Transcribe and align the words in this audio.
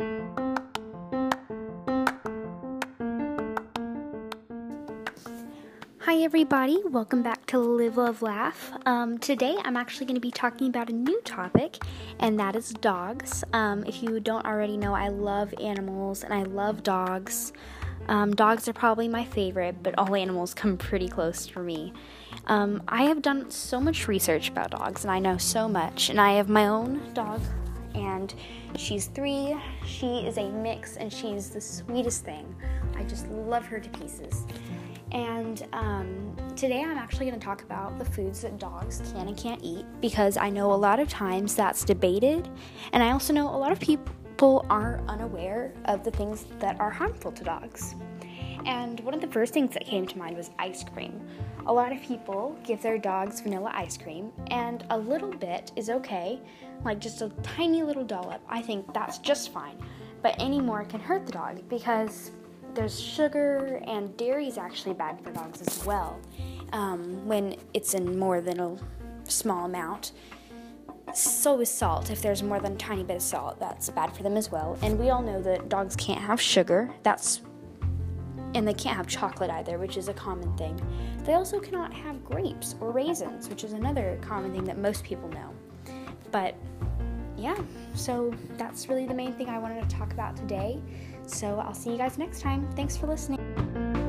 Hi, 0.00 0.06
everybody. 6.06 6.80
Welcome 6.84 7.24
back 7.24 7.46
to 7.46 7.58
Live, 7.58 7.96
Love, 7.96 8.22
Laugh. 8.22 8.72
Um, 8.86 9.18
today, 9.18 9.56
I'm 9.64 9.76
actually 9.76 10.06
going 10.06 10.14
to 10.14 10.20
be 10.20 10.30
talking 10.30 10.68
about 10.68 10.88
a 10.88 10.92
new 10.92 11.20
topic, 11.22 11.78
and 12.20 12.38
that 12.38 12.54
is 12.54 12.68
dogs. 12.74 13.42
Um, 13.52 13.84
if 13.86 14.00
you 14.00 14.20
don't 14.20 14.46
already 14.46 14.76
know, 14.76 14.94
I 14.94 15.08
love 15.08 15.52
animals 15.60 16.22
and 16.22 16.32
I 16.32 16.44
love 16.44 16.84
dogs. 16.84 17.52
Um, 18.06 18.36
dogs 18.36 18.68
are 18.68 18.72
probably 18.72 19.08
my 19.08 19.24
favorite, 19.24 19.82
but 19.82 19.98
all 19.98 20.14
animals 20.14 20.54
come 20.54 20.76
pretty 20.76 21.08
close 21.08 21.48
for 21.48 21.64
me. 21.64 21.92
Um, 22.46 22.84
I 22.86 23.02
have 23.02 23.20
done 23.20 23.50
so 23.50 23.80
much 23.80 24.06
research 24.06 24.48
about 24.48 24.70
dogs, 24.70 25.02
and 25.02 25.10
I 25.10 25.18
know 25.18 25.38
so 25.38 25.68
much. 25.68 26.08
And 26.08 26.20
I 26.20 26.34
have 26.34 26.48
my 26.48 26.68
own 26.68 27.02
dog, 27.14 27.40
and 27.98 28.34
she's 28.76 29.06
three. 29.06 29.56
She 29.84 30.20
is 30.26 30.38
a 30.38 30.48
mix, 30.50 30.96
and 30.96 31.12
she's 31.12 31.50
the 31.50 31.60
sweetest 31.60 32.24
thing. 32.24 32.54
I 32.96 33.04
just 33.04 33.28
love 33.28 33.64
her 33.66 33.78
to 33.78 33.88
pieces. 33.90 34.46
And 35.12 35.66
um, 35.72 36.36
today 36.54 36.82
I'm 36.82 36.98
actually 36.98 37.26
going 37.26 37.38
to 37.38 37.44
talk 37.44 37.62
about 37.62 37.98
the 37.98 38.04
foods 38.04 38.42
that 38.42 38.58
dogs 38.58 39.00
can 39.12 39.28
and 39.28 39.36
can't 39.36 39.60
eat 39.62 39.86
because 40.00 40.36
I 40.36 40.50
know 40.50 40.72
a 40.72 40.76
lot 40.76 41.00
of 41.00 41.08
times 41.08 41.54
that's 41.54 41.84
debated, 41.84 42.48
and 42.92 43.02
I 43.02 43.12
also 43.12 43.32
know 43.32 43.48
a 43.48 43.56
lot 43.56 43.72
of 43.72 43.80
people 43.80 44.66
are 44.68 45.02
unaware 45.08 45.72
of 45.86 46.04
the 46.04 46.10
things 46.10 46.46
that 46.58 46.78
are 46.78 46.90
harmful 46.90 47.32
to 47.32 47.44
dogs. 47.44 47.94
And 48.66 49.00
one 49.00 49.14
of 49.14 49.20
the 49.20 49.26
first 49.26 49.52
things 49.52 49.72
that 49.74 49.84
came 49.84 50.06
to 50.06 50.18
mind 50.18 50.36
was 50.36 50.50
ice 50.58 50.84
cream. 50.84 51.20
A 51.66 51.72
lot 51.72 51.92
of 51.92 52.00
people 52.02 52.56
give 52.64 52.80
their 52.82 52.98
dogs 52.98 53.40
vanilla 53.40 53.70
ice 53.74 53.96
cream, 53.96 54.32
and 54.50 54.84
a 54.90 54.98
little 54.98 55.30
bit 55.30 55.72
is 55.76 55.90
okay, 55.90 56.40
like 56.84 56.98
just 56.98 57.20
a 57.22 57.28
tiny 57.42 57.82
little 57.82 58.04
dollop. 58.04 58.40
I 58.48 58.62
think 58.62 58.92
that's 58.94 59.18
just 59.18 59.52
fine. 59.52 59.76
But 60.22 60.34
any 60.38 60.60
more 60.60 60.84
can 60.84 61.00
hurt 61.00 61.26
the 61.26 61.32
dog 61.32 61.68
because 61.68 62.32
there's 62.74 62.98
sugar 63.00 63.82
and 63.86 64.16
dairy 64.16 64.46
is 64.46 64.58
actually 64.58 64.94
bad 64.94 65.20
for 65.22 65.30
dogs 65.30 65.60
as 65.62 65.84
well 65.84 66.20
um, 66.72 67.26
when 67.26 67.56
it's 67.74 67.94
in 67.94 68.18
more 68.18 68.40
than 68.40 68.60
a 68.60 68.76
small 69.24 69.64
amount. 69.64 70.12
So 71.14 71.60
is 71.60 71.70
salt. 71.70 72.10
If 72.10 72.20
there's 72.20 72.42
more 72.42 72.60
than 72.60 72.72
a 72.72 72.76
tiny 72.76 73.02
bit 73.02 73.16
of 73.16 73.22
salt, 73.22 73.58
that's 73.58 73.88
bad 73.90 74.14
for 74.14 74.22
them 74.22 74.36
as 74.36 74.52
well. 74.52 74.78
And 74.82 74.98
we 74.98 75.10
all 75.10 75.22
know 75.22 75.40
that 75.42 75.68
dogs 75.68 75.96
can't 75.96 76.20
have 76.20 76.40
sugar. 76.40 76.90
That's 77.02 77.40
and 78.54 78.66
they 78.66 78.74
can't 78.74 78.96
have 78.96 79.06
chocolate 79.06 79.50
either, 79.50 79.78
which 79.78 79.96
is 79.96 80.08
a 80.08 80.14
common 80.14 80.56
thing. 80.56 80.80
They 81.24 81.34
also 81.34 81.60
cannot 81.60 81.92
have 81.92 82.24
grapes 82.24 82.74
or 82.80 82.90
raisins, 82.90 83.48
which 83.48 83.64
is 83.64 83.72
another 83.72 84.18
common 84.22 84.52
thing 84.52 84.64
that 84.64 84.78
most 84.78 85.04
people 85.04 85.28
know. 85.28 85.50
But 86.30 86.54
yeah, 87.36 87.56
so 87.94 88.34
that's 88.56 88.88
really 88.88 89.06
the 89.06 89.14
main 89.14 89.32
thing 89.32 89.48
I 89.48 89.58
wanted 89.58 89.88
to 89.88 89.96
talk 89.96 90.12
about 90.12 90.36
today. 90.36 90.80
So 91.26 91.60
I'll 91.60 91.74
see 91.74 91.90
you 91.90 91.98
guys 91.98 92.18
next 92.18 92.40
time. 92.40 92.68
Thanks 92.74 92.96
for 92.96 93.06
listening. 93.06 94.07